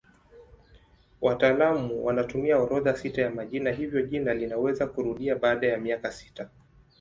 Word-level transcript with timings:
Wataalamu 1.21 2.05
wanatumia 2.05 2.59
orodha 2.59 2.95
sita 2.97 3.21
ya 3.21 3.29
majina 3.31 3.71
hivyo 3.71 4.01
jina 4.01 4.33
linaweza 4.33 4.87
kurudia 4.87 5.35
baada 5.35 5.67
ya 5.67 5.77
miaka 5.77 6.11
sita. 6.11 6.49